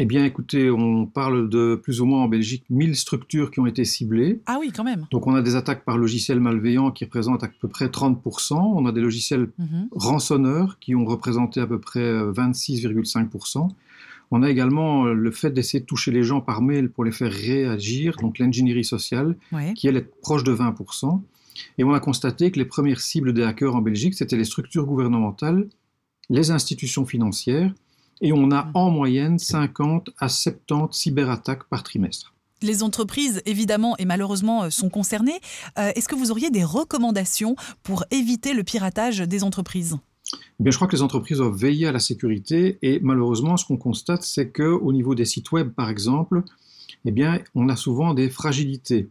Eh 0.00 0.06
bien, 0.06 0.24
écoutez, 0.24 0.70
on 0.70 1.06
parle 1.06 1.48
de 1.48 1.76
plus 1.76 2.00
ou 2.00 2.06
moins 2.06 2.22
en 2.22 2.28
Belgique 2.28 2.64
1000 2.70 2.96
structures 2.96 3.52
qui 3.52 3.60
ont 3.60 3.66
été 3.66 3.84
ciblées. 3.84 4.40
Ah 4.46 4.56
oui, 4.60 4.72
quand 4.74 4.84
même. 4.84 5.06
Donc, 5.12 5.28
on 5.28 5.34
a 5.36 5.42
des 5.42 5.54
attaques 5.54 5.84
par 5.84 5.98
logiciels 5.98 6.40
malveillants 6.40 6.90
qui 6.90 7.04
représentent 7.04 7.44
à 7.44 7.48
peu 7.60 7.68
près 7.68 7.86
30%. 7.86 8.54
On 8.54 8.86
a 8.86 8.92
des 8.92 9.00
logiciels 9.00 9.50
mm 9.58 9.64
-hmm. 9.64 9.88
rançonneurs 9.92 10.78
qui 10.80 10.94
ont 10.96 11.04
représenté 11.04 11.60
à 11.60 11.66
peu 11.66 11.80
près 11.80 12.08
26,5%. 12.32 13.68
On 14.30 14.42
a 14.42 14.50
également 14.50 15.04
le 15.04 15.30
fait 15.30 15.50
d'essayer 15.50 15.80
de 15.80 15.86
toucher 15.86 16.10
les 16.10 16.22
gens 16.22 16.40
par 16.40 16.60
mail 16.60 16.90
pour 16.90 17.04
les 17.04 17.12
faire 17.12 17.32
réagir, 17.32 18.16
donc 18.20 18.38
l'ingénierie 18.38 18.84
sociale, 18.84 19.36
ouais. 19.52 19.72
qui 19.74 19.88
elle 19.88 19.96
est 19.96 20.20
proche 20.20 20.44
de 20.44 20.54
20%. 20.54 21.20
Et 21.78 21.84
on 21.84 21.92
a 21.92 22.00
constaté 22.00 22.50
que 22.50 22.58
les 22.58 22.64
premières 22.64 23.00
cibles 23.00 23.32
des 23.32 23.42
hackers 23.42 23.74
en 23.74 23.80
Belgique, 23.80 24.14
c'était 24.14 24.36
les 24.36 24.44
structures 24.44 24.84
gouvernementales, 24.84 25.68
les 26.30 26.50
institutions 26.50 27.06
financières, 27.06 27.72
et 28.20 28.32
on 28.32 28.50
a 28.50 28.70
en 28.74 28.90
moyenne 28.90 29.38
50 29.38 30.10
à 30.18 30.28
70 30.28 30.96
cyberattaques 30.96 31.64
par 31.64 31.82
trimestre. 31.82 32.34
Les 32.60 32.82
entreprises, 32.82 33.40
évidemment 33.46 33.96
et 33.98 34.04
malheureusement, 34.04 34.68
sont 34.70 34.90
concernées. 34.90 35.38
Euh, 35.78 35.92
Est-ce 35.94 36.08
que 36.08 36.16
vous 36.16 36.32
auriez 36.32 36.50
des 36.50 36.64
recommandations 36.64 37.54
pour 37.84 38.04
éviter 38.10 38.52
le 38.52 38.64
piratage 38.64 39.18
des 39.20 39.44
entreprises? 39.44 39.96
Eh 40.34 40.62
bien, 40.62 40.70
je 40.70 40.76
crois 40.76 40.88
que 40.88 40.96
les 40.96 41.02
entreprises 41.02 41.38
doivent 41.38 41.56
veiller 41.56 41.86
à 41.86 41.92
la 41.92 42.00
sécurité 42.00 42.78
et 42.82 43.00
malheureusement, 43.00 43.56
ce 43.56 43.64
qu'on 43.64 43.76
constate, 43.76 44.22
c'est 44.22 44.50
qu'au 44.50 44.92
niveau 44.92 45.14
des 45.14 45.24
sites 45.24 45.52
web, 45.52 45.70
par 45.72 45.88
exemple, 45.88 46.42
eh 47.04 47.10
bien, 47.10 47.40
on 47.54 47.68
a 47.68 47.76
souvent 47.76 48.14
des 48.14 48.28
fragilités. 48.28 49.08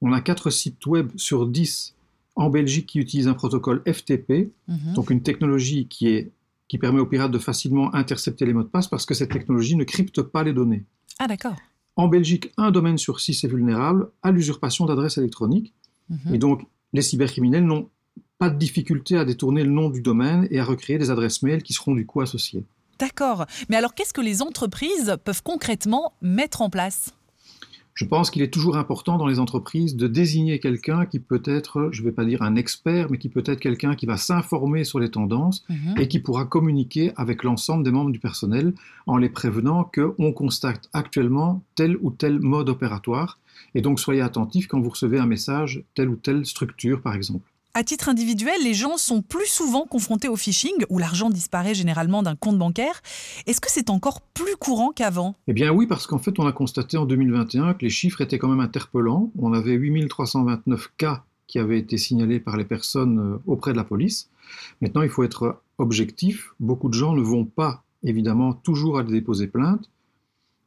On 0.00 0.12
a 0.12 0.20
4 0.20 0.50
sites 0.50 0.86
web 0.86 1.10
sur 1.16 1.46
10 1.46 1.94
en 2.36 2.50
Belgique 2.50 2.86
qui 2.86 2.98
utilisent 2.98 3.28
un 3.28 3.34
protocole 3.34 3.82
FTP, 3.86 4.50
-hmm. 4.68 4.94
donc 4.94 5.10
une 5.10 5.22
technologie 5.22 5.86
qui, 5.88 6.08
est, 6.08 6.30
qui 6.68 6.78
permet 6.78 7.00
aux 7.00 7.06
pirates 7.06 7.32
de 7.32 7.38
facilement 7.38 7.94
intercepter 7.94 8.46
les 8.46 8.54
mots 8.54 8.62
de 8.62 8.68
passe 8.68 8.88
parce 8.88 9.04
que 9.04 9.14
cette 9.14 9.30
technologie 9.30 9.76
ne 9.76 9.84
crypte 9.84 10.22
pas 10.22 10.42
les 10.44 10.52
données. 10.52 10.84
Ah, 11.18 11.26
d'accord. 11.26 11.56
En 11.96 12.08
Belgique, 12.08 12.52
un 12.56 12.70
domaine 12.70 12.98
sur 12.98 13.20
6 13.20 13.44
est 13.44 13.48
vulnérable 13.48 14.10
à 14.22 14.30
l'usurpation 14.30 14.86
d'adresses 14.86 15.18
électroniques. 15.18 15.72
-hmm. 16.10 16.34
Et 16.34 16.38
donc, 16.38 16.58
les 16.92 17.02
cybercriminels 17.02 17.64
n'ont 17.64 17.88
pas 18.38 18.50
de 18.50 18.58
difficulté 18.58 19.16
à 19.16 19.24
détourner 19.24 19.62
le 19.62 19.70
nom 19.70 19.90
du 19.90 20.00
domaine 20.00 20.48
et 20.50 20.58
à 20.60 20.64
recréer 20.64 20.98
des 20.98 21.10
adresses 21.10 21.42
mail 21.42 21.62
qui 21.62 21.74
seront 21.74 21.94
du 21.94 22.06
coup 22.06 22.22
associées. 22.22 22.64
D'accord. 22.98 23.46
Mais 23.68 23.76
alors, 23.76 23.94
qu'est-ce 23.94 24.14
que 24.14 24.20
les 24.20 24.42
entreprises 24.42 25.16
peuvent 25.24 25.42
concrètement 25.42 26.14
mettre 26.22 26.62
en 26.62 26.70
place? 26.70 27.14
Je 27.94 28.06
pense 28.06 28.30
qu'il 28.30 28.40
est 28.40 28.52
toujours 28.52 28.78
important 28.78 29.18
dans 29.18 29.26
les 29.26 29.40
entreprises 29.40 29.94
de 29.94 30.06
désigner 30.06 30.58
quelqu'un 30.58 31.04
qui 31.04 31.18
peut 31.18 31.42
être, 31.44 31.90
je 31.92 32.00
ne 32.00 32.06
vais 32.06 32.12
pas 32.12 32.24
dire 32.24 32.40
un 32.40 32.56
expert, 32.56 33.10
mais 33.10 33.18
qui 33.18 33.28
peut 33.28 33.42
être 33.44 33.60
quelqu'un 33.60 33.94
qui 33.94 34.06
va 34.06 34.16
s'informer 34.16 34.84
sur 34.84 35.00
les 35.00 35.10
tendances 35.10 35.64
-hmm. 35.68 36.00
et 36.00 36.08
qui 36.08 36.18
pourra 36.18 36.46
communiquer 36.46 37.12
avec 37.16 37.42
l'ensemble 37.42 37.84
des 37.84 37.90
membres 37.90 38.10
du 38.10 38.20
personnel 38.20 38.72
en 39.06 39.18
les 39.18 39.28
prévenant 39.28 39.84
qu'on 39.84 40.32
constate 40.32 40.88
actuellement 40.94 41.62
tel 41.74 41.98
ou 42.00 42.10
tel 42.10 42.40
mode 42.40 42.70
opératoire. 42.70 43.38
Et 43.74 43.82
donc 43.82 44.00
soyez 44.00 44.22
attentifs 44.22 44.66
quand 44.66 44.80
vous 44.80 44.90
recevez 44.96 45.18
un 45.18 45.26
message, 45.26 45.82
telle 45.94 46.08
ou 46.08 46.16
telle 46.16 46.46
structure 46.46 47.02
par 47.02 47.14
exemple. 47.14 47.50
À 47.72 47.84
titre 47.84 48.08
individuel, 48.08 48.56
les 48.64 48.74
gens 48.74 48.96
sont 48.96 49.22
plus 49.22 49.46
souvent 49.46 49.86
confrontés 49.86 50.26
au 50.26 50.34
phishing, 50.34 50.74
où 50.88 50.98
l'argent 50.98 51.30
disparaît 51.30 51.72
généralement 51.72 52.24
d'un 52.24 52.34
compte 52.34 52.58
bancaire. 52.58 53.00
Est-ce 53.46 53.60
que 53.60 53.70
c'est 53.70 53.90
encore 53.90 54.22
plus 54.22 54.56
courant 54.56 54.90
qu'avant? 54.90 55.36
Eh 55.46 55.52
bien 55.52 55.70
oui, 55.70 55.86
parce 55.86 56.08
qu'en 56.08 56.18
fait, 56.18 56.40
on 56.40 56.46
a 56.48 56.52
constaté 56.52 56.96
en 56.96 57.06
2021 57.06 57.74
que 57.74 57.84
les 57.84 57.90
chiffres 57.90 58.22
étaient 58.22 58.38
quand 58.38 58.48
même 58.48 58.58
interpellants. 58.58 59.30
On 59.38 59.52
avait 59.52 59.74
8329 59.74 60.90
cas 60.96 61.22
qui 61.46 61.60
avaient 61.60 61.78
été 61.78 61.96
signalés 61.96 62.40
par 62.40 62.56
les 62.56 62.64
personnes 62.64 63.38
auprès 63.46 63.70
de 63.70 63.76
la 63.76 63.84
police. 63.84 64.30
Maintenant, 64.80 65.02
il 65.02 65.08
faut 65.08 65.22
être 65.22 65.60
objectif. 65.78 66.50
Beaucoup 66.58 66.88
de 66.88 66.94
gens 66.94 67.12
ne 67.12 67.22
vont 67.22 67.44
pas, 67.44 67.84
évidemment, 68.02 68.52
toujours 68.52 68.98
aller 68.98 69.12
déposer 69.12 69.46
plainte. 69.46 69.88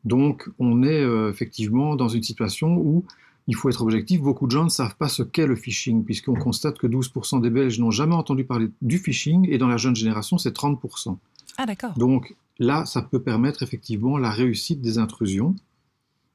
Donc, 0.06 0.50
on 0.58 0.84
est 0.84 1.04
euh, 1.04 1.30
effectivement 1.30 1.98
dans 1.98 2.10
une 2.10 2.24
situation 2.24 2.78
où 2.78 3.04
il 3.48 3.56
faut 3.56 3.70
être 3.70 3.82
objectif, 3.82 4.22
beaucoup 4.22 4.48
de 4.48 4.52
gens 4.52 4.64
ne 4.64 4.70
savent 4.70 4.96
pas 4.96 5.10
ce 5.10 5.24
qu'est 5.24 5.48
le 5.48 5.56
phishing, 5.56 6.04
puisqu'on 6.04 6.36
constate 6.36 6.78
que 6.78 6.88
12% 6.88 7.42
des 7.42 7.50
Belges 7.50 7.80
n'ont 7.80 7.92
jamais 7.92 8.16
entendu 8.16 8.46
parler 8.46 8.70
du 8.82 8.98
phishing, 8.98 9.48
et 9.50 9.58
dans 9.58 9.68
la 9.68 9.78
jeune 9.78 9.96
génération, 9.96 10.38
c'est 10.38 10.56
30%. 10.56 11.18
Ah 11.58 11.66
d'accord. 11.66 11.94
Donc 11.98 12.36
là, 12.60 12.86
ça 12.86 13.02
peut 13.02 13.22
permettre 13.22 13.64
effectivement 13.64 14.18
la 14.18 14.32
réussite 14.32 14.82
des 14.82 14.98
intrusions. 14.98 15.56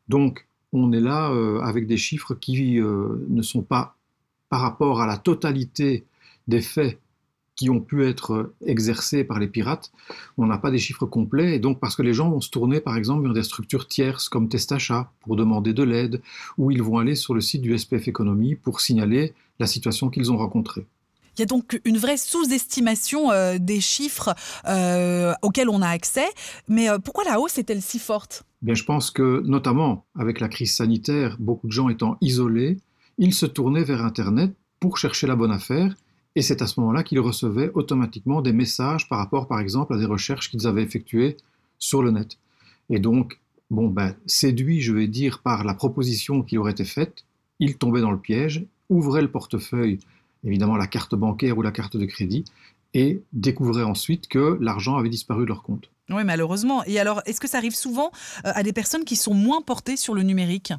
Donc 0.09 0.47
on 0.73 0.93
est 0.93 1.01
là 1.01 1.31
euh, 1.31 1.61
avec 1.61 1.87
des 1.87 1.97
chiffres 1.97 2.35
qui 2.35 2.79
euh, 2.79 3.25
ne 3.29 3.43
sont 3.43 3.63
pas 3.63 3.97
par 4.49 4.61
rapport 4.61 5.01
à 5.01 5.07
la 5.07 5.17
totalité 5.17 6.05
des 6.47 6.61
faits 6.61 6.99
qui 7.59 7.71
ont 7.71 7.81
pu 7.81 8.07
être 8.07 8.55
exercés 8.65 9.25
par 9.25 9.41
les 9.41 9.49
pirates. 9.49 9.91
On 10.39 10.47
n'a 10.47 10.59
pas 10.59 10.71
des 10.71 10.79
chiffres 10.79 11.07
complets, 11.07 11.57
et 11.57 11.59
donc 11.59 11.81
parce 11.81 11.97
que 11.97 12.03
les 12.03 12.15
gens 12.15 12.31
vont 12.31 12.41
se 12.41 12.51
tourner 12.51 12.81
par 12.81 12.97
exemple 12.97 13.25
vers 13.25 13.33
des 13.33 13.43
structures 13.43 13.89
tierces 13.89 14.29
comme 14.29 14.49
Testachat 14.49 15.11
pour 15.21 15.35
demander 15.35 15.75
de 15.75 15.83
l'aide, 15.83 16.23
ou 16.57 16.71
ils 16.71 16.83
vont 16.83 16.99
aller 16.99 17.17
sur 17.17 17.35
le 17.35 17.41
site 17.41 17.61
du 17.61 17.77
SPF 17.77 18.07
Économie 18.07 18.55
pour 18.55 18.81
signaler 18.81 19.35
la 19.59 19.67
situation 19.67 20.09
qu'ils 20.09 20.31
ont 20.31 20.37
rencontrée. 20.37 20.87
Il 21.37 21.41
y 21.41 21.43
a 21.43 21.47
donc 21.47 21.81
une 21.85 21.99
vraie 21.99 22.17
sous-estimation 22.17 23.33
euh, 23.33 23.59
des 23.59 23.81
chiffres 23.81 24.37
euh, 24.69 25.35
auxquels 25.43 25.69
on 25.69 25.83
a 25.83 25.89
accès. 25.89 26.29
Mais 26.69 26.89
euh, 26.89 26.99
pourquoi 26.99 27.25
la 27.25 27.41
hausse 27.41 27.59
est-elle 27.59 27.83
si 27.83 27.99
forte? 27.99 28.45
Bien, 28.63 28.75
Je 28.75 28.85
pense 28.85 29.11
que, 29.11 29.43
notamment 29.45 30.05
avec 30.17 30.39
la 30.39 30.49
crise 30.49 30.75
sanitaire, 30.75 31.37
beaucoup 31.41 31.67
de 31.67 31.73
gens 31.73 31.89
étant 31.89 32.19
isolés, 32.21 32.79
ils 33.19 33.35
se 33.35 33.47
tournaient 33.47 33.85
vers 33.85 34.05
Internet 34.05 34.53
pour 34.79 34.97
chercher 34.97 35.27
la 35.27 35.35
bonne 35.35 35.53
affaire 35.53 35.95
et 36.39 36.43
c'est 36.43 36.63
à 36.63 36.69
ce 36.69 36.79
moment-là 36.79 37.03
qu'ils 37.03 37.19
recevaient 37.19 37.73
automatiquement 37.75 38.43
des 38.43 38.53
messages 38.53 39.09
par 39.09 39.19
rapport, 39.19 39.49
par 39.49 39.59
exemple, 39.59 39.95
à 39.95 39.99
des 39.99 40.05
recherches 40.05 40.53
qu'ils 40.53 40.69
avaient 40.69 40.85
effectuées 40.85 41.37
sur 41.81 42.01
le 42.01 42.13
net. 42.13 42.39
Et 42.91 43.01
donc, 43.01 43.41
bon, 43.73 43.89
ben, 43.89 44.15
séduit, 44.25 44.81
je 44.81 44.93
vais 44.93 45.09
dire, 45.09 45.41
par 45.43 45.65
la 45.65 45.75
proposition 45.75 46.43
qui 46.43 46.55
leur 46.55 46.69
était 46.69 46.85
faite, 46.85 47.25
ils 47.59 47.77
tombaient 47.77 48.03
dans 48.03 48.13
le 48.13 48.21
piège, 48.21 48.65
ouvraient 48.89 49.23
le 49.23 49.33
portefeuille, 49.33 49.99
évidemment 50.45 50.77
la 50.77 50.87
carte 50.87 51.17
bancaire 51.17 51.59
ou 51.59 51.63
la 51.63 51.73
carte 51.73 51.97
de 51.97 52.07
crédit, 52.07 52.45
et 52.95 53.21
découvraient 53.33 53.83
ensuite 53.83 54.29
que 54.29 54.59
l'argent 54.61 54.97
avait 54.97 55.09
disparu 55.09 55.43
de 55.43 55.49
leur 55.49 55.65
compte. 55.65 55.91
Oui, 56.09 56.23
malheureusement. 56.23 56.85
Et 56.85 57.01
alors, 57.01 57.21
est-ce 57.27 57.41
que 57.41 57.49
ça 57.49 57.59
arrive 57.59 57.75
souvent 57.75 58.13
euh, 58.47 58.53
à 58.55 58.63
des 58.63 58.73
personnes 58.73 59.05
qui 59.05 59.17
sont 59.17 59.35
moins 59.35 59.61
portées 59.61 59.97
sur 59.97 60.15
le 60.15 60.23
numérique? 60.23 60.73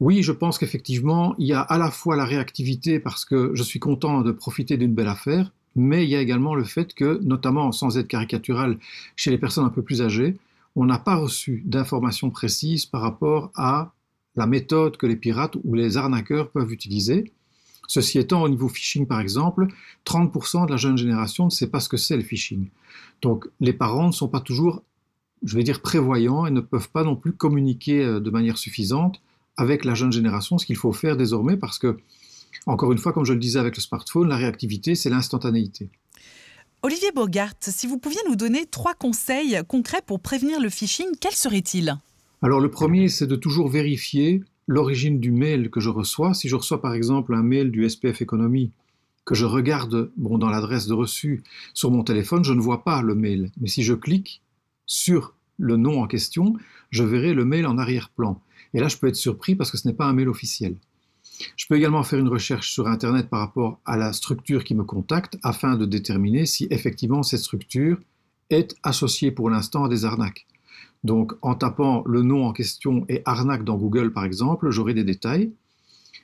Oui, 0.00 0.22
je 0.22 0.32
pense 0.32 0.58
qu'effectivement, 0.58 1.34
il 1.38 1.46
y 1.46 1.52
a 1.54 1.60
à 1.60 1.78
la 1.78 1.90
fois 1.90 2.16
la 2.16 2.26
réactivité 2.26 3.00
parce 3.00 3.24
que 3.24 3.52
je 3.54 3.62
suis 3.62 3.78
content 3.78 4.20
de 4.20 4.30
profiter 4.30 4.76
d'une 4.76 4.94
belle 4.94 5.08
affaire, 5.08 5.52
mais 5.74 6.04
il 6.04 6.10
y 6.10 6.16
a 6.16 6.20
également 6.20 6.54
le 6.54 6.64
fait 6.64 6.92
que, 6.92 7.18
notamment 7.22 7.72
sans 7.72 7.96
être 7.96 8.08
caricatural, 8.08 8.78
chez 9.14 9.30
les 9.30 9.38
personnes 9.38 9.64
un 9.64 9.70
peu 9.70 9.82
plus 9.82 10.02
âgées, 10.02 10.36
on 10.74 10.84
n'a 10.84 10.98
pas 10.98 11.16
reçu 11.16 11.62
d'informations 11.64 12.30
précises 12.30 12.84
par 12.84 13.00
rapport 13.00 13.50
à 13.54 13.92
la 14.36 14.46
méthode 14.46 14.98
que 14.98 15.06
les 15.06 15.16
pirates 15.16 15.56
ou 15.64 15.74
les 15.74 15.96
arnaqueurs 15.96 16.50
peuvent 16.50 16.72
utiliser. 16.72 17.32
Ceci 17.88 18.18
étant, 18.18 18.42
au 18.42 18.48
niveau 18.50 18.68
phishing, 18.68 19.06
par 19.06 19.20
exemple, 19.20 19.68
30% 20.04 20.66
de 20.66 20.72
la 20.72 20.76
jeune 20.76 20.98
génération 20.98 21.46
ne 21.46 21.50
sait 21.50 21.68
pas 21.68 21.80
ce 21.80 21.88
que 21.88 21.96
c'est 21.96 22.16
le 22.16 22.22
phishing. 22.22 22.68
Donc, 23.22 23.46
les 23.60 23.72
parents 23.72 24.08
ne 24.08 24.12
sont 24.12 24.28
pas 24.28 24.40
toujours, 24.40 24.82
je 25.42 25.56
vais 25.56 25.62
dire, 25.62 25.80
prévoyants 25.80 26.44
et 26.44 26.50
ne 26.50 26.60
peuvent 26.60 26.90
pas 26.90 27.04
non 27.04 27.16
plus 27.16 27.32
communiquer 27.32 28.04
euh, 28.04 28.20
de 28.20 28.30
manière 28.30 28.58
suffisante 28.58 29.22
avec 29.56 29.84
la 29.84 29.94
jeune 29.94 30.12
génération, 30.12 30.58
ce 30.58 30.66
qu'il 30.66 30.76
faut 30.76 30.92
faire 30.92 31.16
désormais, 31.16 31.56
parce 31.56 31.78
que, 31.78 31.96
encore 32.66 32.92
une 32.92 32.98
fois, 32.98 33.12
comme 33.12 33.24
je 33.24 33.32
le 33.32 33.38
disais 33.38 33.58
avec 33.58 33.76
le 33.76 33.82
smartphone, 33.82 34.28
la 34.28 34.36
réactivité, 34.36 34.94
c'est 34.94 35.10
l'instantanéité. 35.10 35.90
Olivier 36.82 37.10
Bogart, 37.14 37.54
si 37.60 37.86
vous 37.86 37.98
pouviez 37.98 38.20
nous 38.28 38.36
donner 38.36 38.66
trois 38.66 38.94
conseils 38.94 39.60
concrets 39.66 40.02
pour 40.06 40.20
prévenir 40.20 40.60
le 40.60 40.68
phishing, 40.68 41.06
quels 41.20 41.32
seraient-ils? 41.32 41.96
Alors 42.42 42.60
le 42.60 42.70
premier, 42.70 43.08
c'est 43.08 43.26
de 43.26 43.36
toujours 43.36 43.68
vérifier 43.68 44.42
l'origine 44.66 45.18
du 45.18 45.30
mail 45.30 45.70
que 45.70 45.80
je 45.80 45.88
reçois. 45.88 46.34
Si 46.34 46.48
je 46.48 46.56
reçois 46.56 46.80
par 46.80 46.94
exemple 46.94 47.34
un 47.34 47.42
mail 47.42 47.70
du 47.70 47.88
SPF 47.88 48.20
Économie, 48.20 48.72
que 49.24 49.34
je 49.34 49.44
regarde 49.44 50.12
bon, 50.16 50.38
dans 50.38 50.48
l'adresse 50.48 50.86
de 50.86 50.94
reçu 50.94 51.42
sur 51.74 51.90
mon 51.90 52.04
téléphone, 52.04 52.44
je 52.44 52.52
ne 52.52 52.60
vois 52.60 52.84
pas 52.84 53.02
le 53.02 53.14
mail. 53.14 53.50
Mais 53.60 53.68
si 53.68 53.82
je 53.82 53.94
clique 53.94 54.42
sur 54.86 55.34
le 55.58 55.76
nom 55.76 56.02
en 56.02 56.06
question, 56.06 56.54
je 56.90 57.02
verrai 57.02 57.34
le 57.34 57.44
mail 57.44 57.66
en 57.66 57.78
arrière-plan. 57.78 58.40
Et 58.74 58.80
là, 58.80 58.88
je 58.88 58.96
peux 58.96 59.08
être 59.08 59.16
surpris 59.16 59.54
parce 59.54 59.70
que 59.70 59.76
ce 59.76 59.86
n'est 59.88 59.94
pas 59.94 60.06
un 60.06 60.12
mail 60.12 60.28
officiel. 60.28 60.76
Je 61.56 61.66
peux 61.66 61.76
également 61.76 62.02
faire 62.02 62.18
une 62.18 62.28
recherche 62.28 62.70
sur 62.70 62.86
Internet 62.86 63.28
par 63.28 63.40
rapport 63.40 63.80
à 63.84 63.96
la 63.96 64.12
structure 64.12 64.64
qui 64.64 64.74
me 64.74 64.84
contacte 64.84 65.36
afin 65.42 65.76
de 65.76 65.84
déterminer 65.84 66.46
si 66.46 66.66
effectivement 66.70 67.22
cette 67.22 67.40
structure 67.40 67.98
est 68.50 68.74
associée 68.82 69.30
pour 69.30 69.50
l'instant 69.50 69.84
à 69.84 69.88
des 69.88 70.04
arnaques. 70.04 70.46
Donc 71.04 71.34
en 71.42 71.54
tapant 71.54 72.02
le 72.06 72.22
nom 72.22 72.46
en 72.46 72.52
question 72.52 73.04
et 73.08 73.22
arnaque 73.24 73.64
dans 73.64 73.76
Google 73.76 74.12
par 74.12 74.24
exemple, 74.24 74.70
j'aurai 74.70 74.94
des 74.94 75.04
détails. 75.04 75.52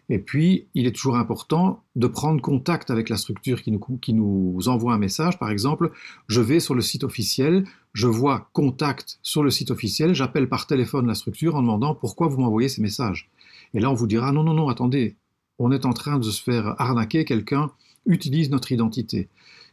Et 0.09 0.19
puis, 0.19 0.67
il 0.75 0.87
est 0.87 0.93
toujours 0.93 1.17
important 1.17 1.83
de 1.97 2.07
prendre 2.07 2.41
contact 2.43 2.91
avec 2.91 3.09
la 3.09 3.17
structure 3.17 3.63
qui 3.63 3.71
nous, 3.71 3.81
qui 4.01 4.13
nous, 4.13 4.69
envoie 4.69 4.95
un 4.95 4.99
message. 4.99 5.39
Par 5.39 5.51
exemple, 5.51 5.93
je 6.29 6.41
vais 6.41 6.61
sur 6.61 6.75
le 6.75 6.83
site 6.83 7.05
officiel, 7.05 7.65
je 7.93 8.09
vois 8.09 8.51
contact 8.53 9.19
sur 9.23 9.43
le 9.43 9.51
site 9.51 9.71
officiel, 9.71 10.15
j'appelle 10.15 10.49
par 10.49 10.67
téléphone 10.67 11.07
la 11.07 11.15
structure 11.15 11.55
en 11.55 11.63
demandant 11.63 11.95
pourquoi 11.95 12.29
vous 12.29 12.41
m'envoyez 12.41 12.69
ces 12.69 12.83
messages. 12.83 13.31
Et 13.75 13.81
là, 13.81 13.91
on 13.91 13.95
vous 13.95 14.07
dira 14.07 14.33
non, 14.33 14.43
non, 14.43 14.55
non, 14.55 14.69
attendez, 14.69 15.17
on 15.59 15.71
est 15.71 15.87
en 15.87 15.93
train 15.93 16.19
de 16.19 16.25
se 16.25 16.43
faire 16.43 16.75
arnaquer, 16.81 17.25
quelqu'un 17.25 17.71
utilise 18.05 18.51
notre 18.51 18.73
identité. 18.73 19.29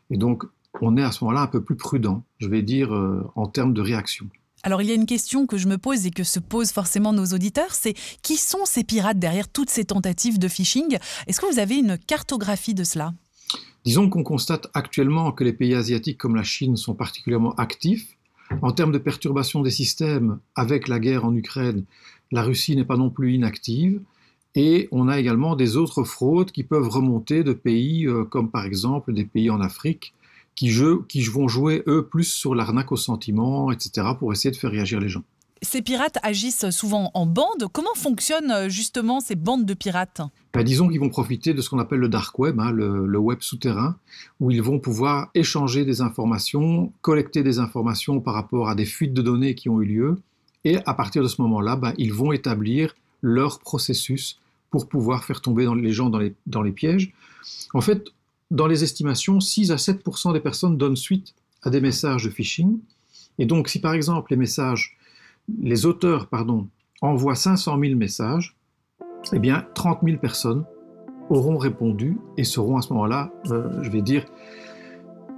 Et 0.10 0.18
donc, 0.18 0.44
on 0.82 0.98
est 0.98 1.04
à 1.04 1.12
ce 1.12 1.24
moment-là 1.24 1.42
un 1.42 1.48
peu 1.48 1.64
plus 1.64 1.76
prudent, 1.76 2.24
je 2.38 2.48
vais 2.48 2.62
dire, 2.62 2.94
euh, 2.94 3.30
en 3.36 3.48
termes 3.48 3.74
de 3.74 3.82
réaction. 3.82 4.30
Alors 4.64 4.82
il 4.82 4.90
y 4.90 4.92
a 4.92 4.96
une 4.96 5.06
question 5.06 5.48
que 5.48 5.58
je 5.58 5.68
me 5.68 5.78
pose 5.78 6.06
et 6.06 6.12
que 6.12 6.24
se 6.24 6.40
posent 6.40 6.72
forcément 6.72 7.14
nos 7.14 7.28
auditeurs, 7.28 7.74
c'est 7.74 7.94
qui 8.22 8.36
sont 8.36 8.66
ces 8.66 8.84
pirates 8.84 9.20
derrière 9.20 9.48
toutes 9.48 9.70
ces 9.70 9.86
tentatives 9.86 10.38
de 10.38 10.48
phishing? 10.48 10.98
Est-ce 11.28 11.40
que 11.40 11.52
vous 11.52 11.60
avez 11.60 11.78
une 11.78 11.98
cartographie 11.98 12.74
de 12.74 12.84
cela? 12.84 13.14
Disons 13.86 14.10
qu'on 14.10 14.24
constate 14.24 14.68
actuellement 14.74 15.32
que 15.32 15.46
les 15.46 15.54
pays 15.54 15.74
asiatiques 15.74 16.18
comme 16.18 16.36
la 16.36 16.44
Chine 16.44 16.76
sont 16.76 16.94
particulièrement 16.94 17.56
actifs. 17.56 18.18
En 18.62 18.72
termes 18.72 18.92
de 18.92 18.98
perturbation 18.98 19.62
des 19.62 19.72
systèmes, 19.72 20.40
avec 20.56 20.88
la 20.88 21.00
guerre 21.00 21.24
en 21.24 21.34
Ukraine, 21.34 21.86
la 22.32 22.44
Russie 22.44 22.76
n'est 22.76 22.84
pas 22.84 22.98
non 22.98 23.10
plus 23.10 23.34
inactive. 23.34 24.02
Et 24.56 24.90
on 24.92 25.08
a 25.08 25.20
également 25.20 25.56
des 25.56 25.78
autres 25.78 26.04
fraudes 26.04 26.52
qui 26.52 26.64
peuvent 26.64 26.90
remonter 26.90 27.44
de 27.44 27.54
pays 27.54 28.08
euh, 28.08 28.26
comme 28.26 28.50
par 28.50 28.66
exemple 28.66 29.14
des 29.14 29.24
pays 29.24 29.50
en 29.50 29.62
Afrique 29.62 30.14
qui, 30.60 30.78
qui 31.08 31.24
vont 31.24 31.48
jouer, 31.48 31.84
eux, 31.88 32.06
plus 32.06 32.26
sur 32.26 32.54
l'arnaque 32.54 32.92
au 32.92 32.98
sentiment, 32.98 33.72
etc., 33.72 34.08
pour 34.20 34.34
essayer 34.34 34.52
de 34.52 34.58
faire 34.58 34.72
réagir 34.72 35.00
les 35.00 35.08
gens. 35.08 35.24
Ces 35.62 35.82
pirates 35.82 36.18
agissent 36.22 36.70
souvent 36.70 37.12
en 37.14 37.26
bande. 37.26 37.68
Comment 37.72 37.94
fonctionnent 37.96 38.52
euh, 38.52 38.70
justement 38.70 39.22
ces 39.22 39.36
bandes 39.36 39.66
de 39.66 39.74
pirates? 39.74 40.22
Ben, 40.54 40.64
Disons 40.64 40.90
qu'ils 40.90 41.00
vont 41.00 41.10
profiter 41.10 41.54
de 41.54 41.62
ce 41.62 41.70
qu'on 41.70 41.80
appelle 41.80 42.00
le 42.00 42.10
dark 42.10 42.38
web, 42.40 42.60
hein, 42.60 42.72
le, 42.72 43.18
web 43.18 43.40
souterrain, 43.40 43.96
où 44.42 44.52
ils 44.52 44.62
vont 44.62 44.80
pouvoir 44.80 45.30
échanger 45.34 45.86
des 45.86 46.02
informations, 46.02 46.92
collecter 47.02 47.42
des 47.42 47.60
informations 47.60 48.20
par 48.20 48.34
rapport 48.34 48.68
à 48.68 48.76
des 48.76 48.86
fuites 48.86 49.14
de 49.14 49.22
données 49.22 49.56
qui 49.56 49.70
ont 49.70 49.82
eu 49.82 49.86
lieu. 49.86 50.18
Et 50.66 50.78
à 50.86 50.94
partir 50.94 51.24
de 51.24 51.30
ce 51.30 51.42
moment-là, 51.42 51.78
ben, 51.78 51.94
ils 51.98 52.14
vont 52.14 52.34
établir 52.34 52.96
leur 53.22 53.60
processus 53.60 54.40
pour 54.72 54.90
pouvoir 54.90 55.24
faire 55.24 55.40
tomber 55.40 55.68
les 55.76 55.94
gens 55.94 56.10
dans 56.10 56.20
les, 56.20 56.34
dans 56.48 56.62
les 56.62 56.74
pièges. 56.74 57.14
En 57.74 57.82
fait, 57.82 58.10
dans 58.52 58.68
les 58.68 58.84
estimations, 58.84 59.40
6 59.40 59.72
à 59.72 59.76
7% 59.76 60.34
des 60.34 60.40
personnes 60.40 60.78
donnent 60.78 60.96
suite 60.96 61.36
à 61.62 61.70
des 61.70 61.82
messages 61.82 62.24
de 62.24 62.30
phishing. 62.30 62.80
Et 63.38 63.46
donc, 63.46 63.68
si 63.68 63.80
par 63.80 63.94
exemple 63.94 64.32
les 64.32 64.38
messages, 64.38 64.98
les 65.62 65.86
auteurs, 65.86 66.28
pardon, 66.28 66.68
envoient 67.02 67.36
500 67.36 67.80
000 67.80 67.96
messages, 67.96 68.56
eh 69.34 69.40
bien, 69.40 69.66
30 69.76 70.00
000 70.04 70.18
personnes 70.18 70.66
auront 71.30 71.58
répondu 71.58 72.18
et 72.38 72.44
seront 72.44 72.78
à 72.78 72.82
ce 72.82 72.92
moment-là, 72.94 73.32
euh, 73.52 73.84
je 73.84 73.90
vais 73.90 74.02
dire, 74.02 74.26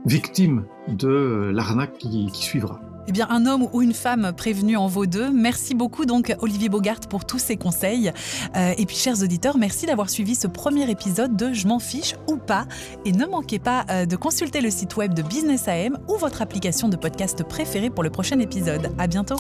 victimes 0.06 0.66
de 0.88 1.52
l'arnaque 1.54 1.98
qui 1.98 2.30
suivra. 2.34 2.80
Eh 3.08 3.12
bien, 3.12 3.28
un 3.30 3.46
homme 3.46 3.68
ou 3.74 3.82
une 3.82 3.94
femme 3.94 4.32
prévenu 4.36 4.78
en 4.78 4.88
vaut 4.88 5.06
deux. 5.06 5.32
Merci 5.32 5.74
beaucoup 5.76 6.06
donc 6.06 6.36
Olivier 6.40 6.70
Bogart 6.70 7.00
pour 7.10 7.26
tous 7.26 7.40
ces 7.40 7.58
conseils. 7.58 8.12
Euh, 8.56 8.74
et 8.78 8.86
puis, 8.86 8.96
chers 8.96 9.22
auditeurs, 9.22 9.58
merci 9.58 9.86
d'avoir 9.86 10.10
suivi 10.10 10.36
ce 10.36 10.48
premier 10.48 10.90
épisode 10.90 11.36
de 11.36 11.54
Je 11.54 11.68
m'en 11.68 11.80
fiche 11.80 12.16
ou 12.28 12.38
pas. 12.38 12.66
Et 13.06 13.12
ne 13.12 13.26
manquez 13.26 13.60
pas 13.60 13.86
euh, 13.90 14.06
de 14.06 14.16
consulter 14.16 14.62
le 14.62 14.70
site 14.70 14.98
web 14.98 15.14
de 15.14 15.22
Business 15.22 15.68
AM 15.68 15.98
ou 16.08 16.18
votre 16.18 16.42
application 16.42 16.90
de 16.90 16.96
podcast 16.96 17.44
préférée 17.44 17.90
pour 17.90 18.04
le 18.04 18.10
prochain 18.10 18.40
épisode. 18.40 18.92
À 18.98 19.08
bientôt. 19.08 19.38